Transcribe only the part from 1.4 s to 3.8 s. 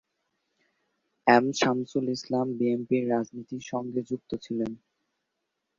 শামসুল ইসলাম বিএনপির রাজনীতির